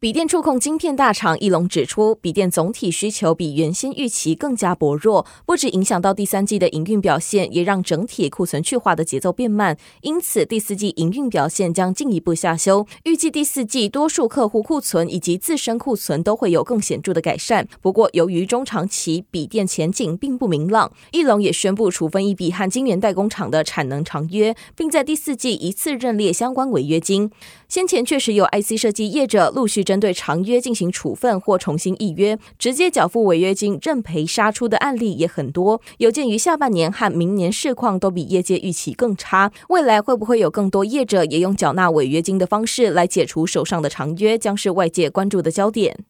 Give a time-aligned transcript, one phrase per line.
[0.00, 12.86] 笔电触控晶片大厂义隆指出，笔电总体需求比原先预期更加薄弱，不只影响到第三季的营运表现，也让整体库存去化的节奏变慢，因此第四季营运表现将进一步下修。
[13.04, 17.68] 预计第四季多数客户库存以及自身库存都会有更显著的改善。
[17.82, 27.30] 不过，由于中长期笔电前景并不明朗，义隆也宣布处分一笔和晶圆代工厂的产能长约，并在第四季一次认列相关违约金。
[27.68, 35.80] 先前确实有 IC 设计业者陆续针对长约进行处分或重新预约，直接缴付违约金认赔杀出的案例也很多。
[35.98, 46.04] 有鉴于下半年和明年市况都比业界预期更差，未来会不会有更多业者也用缴纳违约金的方式来解除手上的长约，将是外界关注的焦点。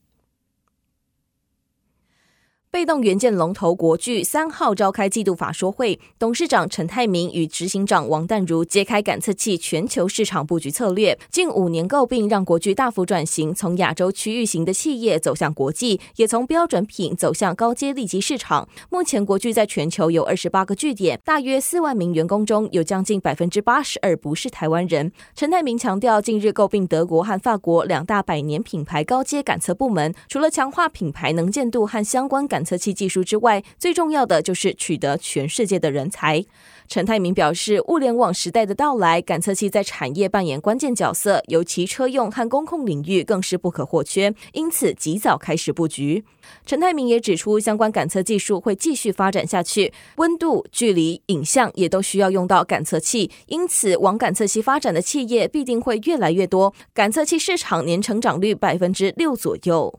[2.73, 11.19] 被动元件龙头国巨三号召开季度法说会，董事长陈泰明与执行长王淡如揭开感测器全球市场布局策略。
[11.33, 18.69] 近五年购并让国巨大幅转型，从亚洲区域型的企业走向国际，也从标准品走向高阶利基市场。
[18.89, 25.11] 目前国巨在全球有二十八个据点，大约四万名员工中有将近百分之八十二不是台湾人。
[25.35, 36.45] 陈泰明强调，近日购并德国和法国两大百年品牌高阶感测部门，除了强化品牌能见度和相关感感测器技术之外，最重要的就是取得全世界的人才。
[36.89, 46.23] 陈泰明表示，物联网时代的到来，感测器在产业扮演关键角色，尤其车用和工控领域更是不可或缺，因此及早开始布局。
[46.67, 56.75] 陈泰明也指出，相关感测技术会继续发展下去，温度、距离、影像也都需要用到感测器，因此往感测器发展的企业必定会越来越多。
[56.93, 59.99] 感测器市场年成长率百分之六左右。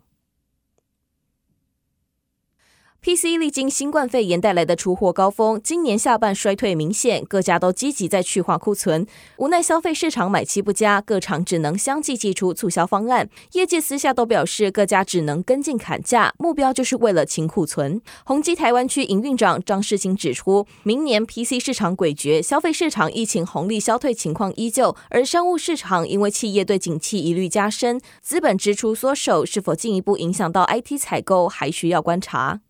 [3.03, 9.07] PC 历经新冠肺炎带来的出货高峰，今年下半衰退明显，各家都积极在去化库存。
[9.37, 13.27] 无奈消费市场买气不佳，各厂只能相继祭出促销方案。
[13.53, 17.99] 业界私下都表示，各家只能跟进砍价，目标就是为了清库存。
[18.23, 32.61] 宏基台湾区营运长张世新指出，明年 PC 市场诡谲，消费市场疫情红利消退情况依旧，而商务市场因为企业对景气疑虑加深，资本支出缩手，是否进一步影响到 IT 采购，还需要观察。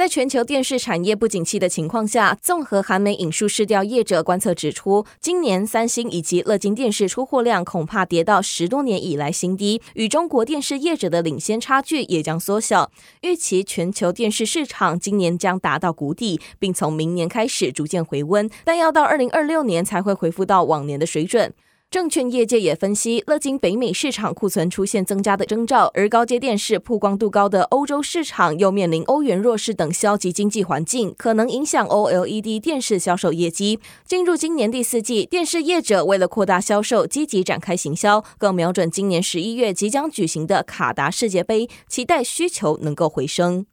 [0.00, 12.90] 在全球电视产业不景气的情况下，综合韩媒引述市调业者观测指出，今年三星以及乐金电视出货量恐怕跌到十多年以来新低，与中国电视业者的领先差距也将缩小。
[13.20, 21.52] 预期全球电视市场今年将达到谷底，并从明年开始逐渐回温，但要到二零二六年才会恢复到往年的水准。
[21.90, 33.80] 证券业界也分析，乐金北美市场库存出现增加的征兆，而高阶电视曝光度高的欧洲市场又面临欧元弱势等消极经济环境，可能影响 OLED 电视销售业绩。
[34.06, 43.66] 进入今年第四季，电视业者为了扩大销售，积极展开行销，更瞄准今年十一月即将举行的卡达世界杯，期待需求能够回升。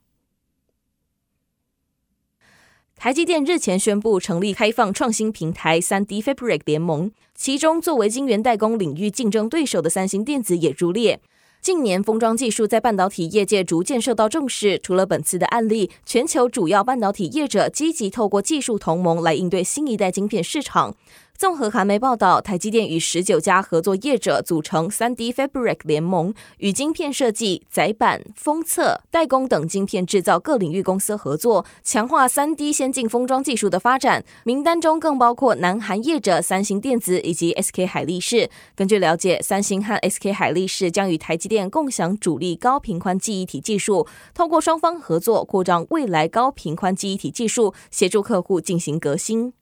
[2.98, 11.20] 台积电日前宣布成立开放创新平台三 D Fabric 联盟，其中作为晶圆代工领域竞争对手的三星电子也入列。
[11.60, 20.96] 近年封装技术在半导体业界逐渐受到重视，除了本次的案例，全球主要半导体业者积极透过技术同盟来应对新一代晶片市场。
[21.38, 34.24] 综合韩媒报道，台积电与十九家合作业者组成三 D Fabric 联盟，与晶片设计、载板、封测、代工等晶片制造各领域公司合作，强化三 D 先进封装技术的发展。
[34.42, 38.50] 名单中更包括南韩业者三星电子以及 SK 海力士。
[38.74, 49.52] 根据了解，三星和 SK 海力士将与台积电共享主力高频宽记忆体技术，透过双方合作扩张未来高频宽记忆体技术，协助客户进行革新。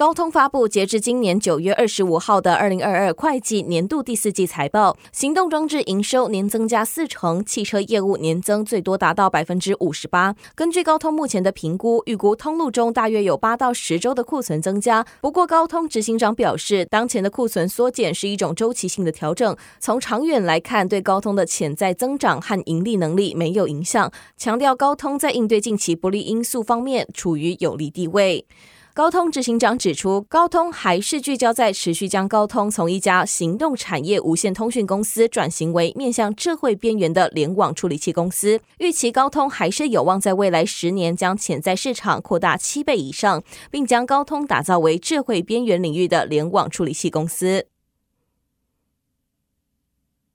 [0.00, 10.34] 高通发布截至今年九月二十五号的二零二二会计年度第四季财报，行动装置营收年增加四成，汽车业务年增最多达到百分之五十八。
[10.54, 15.04] 根据高通目前的评估，预估通路中大约有八到十周的库存增加。
[15.20, 24.10] 不过，高通执行长表示，当前的库存缩减是一种周期性的调整，从长远来看，对高通的潜在增长和盈利能力没有影响。
[24.38, 28.46] 强调高通在应对近期不利因素方面处于有利地位。
[29.00, 38.60] 高通执行长指出，高通还是聚焦在持续将高通从一家行动产业无线通讯公司转型为面向智慧边缘的联网处理器公司。
[38.76, 47.69] 预期高通还是有望在未来十年将潜在市场扩大七倍以上，并将高通打造为智慧边缘领域的联网处理器公司。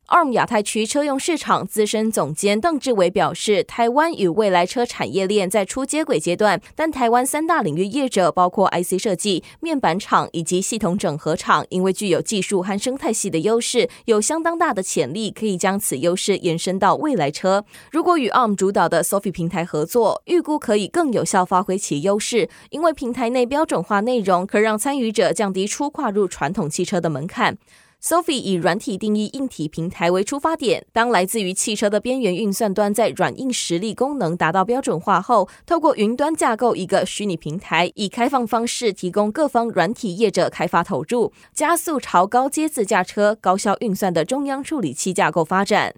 [0.07, 17.65] ARM 亚太区车用市场资深总监邓志伟表示，台湾与未来车产业链在初接轨阶段，但台湾三大领域业者，包括 IC 设计、面板厂以及系统整合厂，因为具有技术和生态系的优势，有相当大的潜力，可以将此优势延伸到未来车。
[17.91, 27.57] 如果与 ARM 主导的 Sophie 平台合作，预估可以更有效发挥其优势，因为平台内标准化内容可让参与者降低初跨入传统汽车的门槛。
[28.07, 45.95] Sophie 以软体定义硬体平台为出发点，当来自于汽车的边缘运算端在软硬实力功能达到标准化后，透过云端架构一个虚拟平台，以开放方式提供各方软体业者开发投入，加速朝高阶自驾车高效运算的中央处理器架构发展。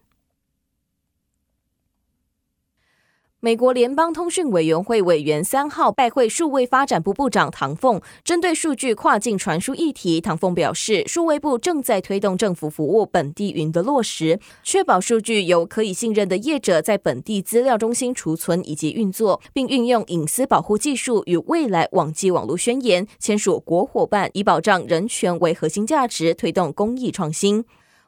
[3.39, 27.63] 美国联邦通讯委员会委员三号拜会数位发展部部长唐凤，针对数据跨境传输议题，唐凤表示，数位部正在推动政府服务本地云的落实，确保数据由可以信任的业者在本地资料中心储存以及运作，并运用隐私保护技术与未来网际网络宣言签署国伙伴，以保障人权为核心价值，推动公益创新。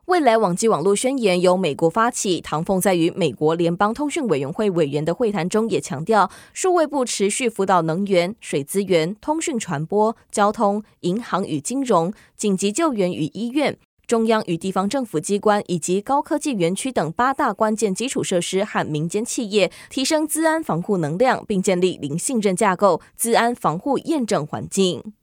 [0.09, 13.77] 未来网际网络宣言由美国发起，唐凤在与美国联邦通讯委员会委员的会谈中也强调，数位部持续辅导能源、水资源、通讯传播、交通、银行与金融、紧急救援与医院、
[14.07, 25.13] 中央与地方政府机关以及高科技园区等八大关键基础设施和民间企业，提升资安防护能量，并建立零信任架构、资安防护验证环境。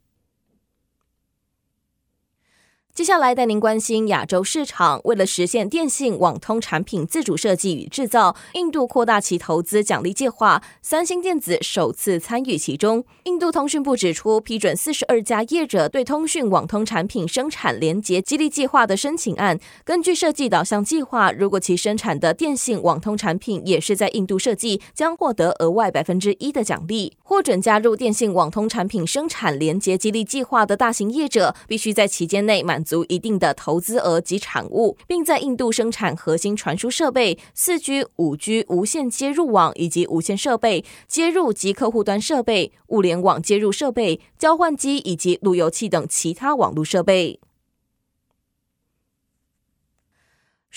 [2.97, 5.03] 接下来带您关心亚洲市场。
[5.05, 13.05] 为了实现电信网通产品自主设计与制造，印度扩大其投资奖励计划，三星电子首次参与其中。
[13.25, 19.61] 印度通讯部指出，批准四十二家业者对通讯网通产品生产连结激励计划的申请案。
[19.85, 27.13] 根据设计导向计划，如果其生产的电信网通产品也是在印度设计，将获得额外百分之一的奖励。
[27.23, 47.41] 获准加入电信网通产品生产连结激励计划的大型业者，必须在期间内满足一定的投资额及产物，并在印度生产核心传输设备、四 G、五 G 无线接入网以及无线设备、接入及客户端设备、物联网接入设备、交换机以及路由器等其他网络设备。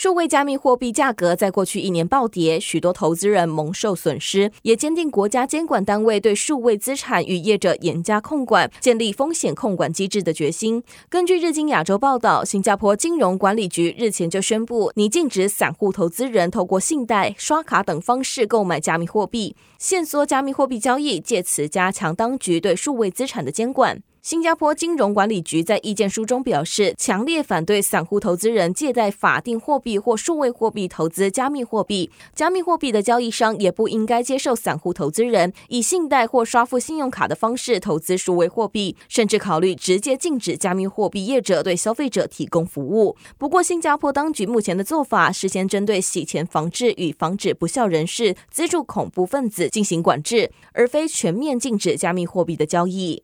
[0.02, 10.82] 数位加密货币价格在过去一年暴跌，许多投资人蒙受损失，也坚定国家监管单位对数位资产与业者严加控管、建立风险控管机制的决心。
[11.10, 24.02] 根据日经亚洲报道，新加坡金融管理局日前就宣布，拟禁止散户投资人透过信贷、刷卡等方式购买加密货币，限缩加密货币交易，借此加强当局对数位资产的监管。
[24.22, 32.12] 新加坡金融管理局在意见书中表示，强烈反对散户投资人借贷法定货币或数位货币投资加密货币。
[32.36, 43.16] 加密货币的交易商也不应该接受散户投资人以信贷或刷付信用卡的方式投资数位货币，甚至考虑直接禁止加密货币业者对消费者提供服务。
[43.38, 53.24] 不过，新加坡当局目前的做法是先针对洗钱防治与防止不肖人士资助恐怖分子进行管制，而非全面禁止加密货币的交易。